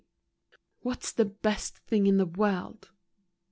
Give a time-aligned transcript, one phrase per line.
[0.83, 2.89] ■y^HAT'S the best thing in the world?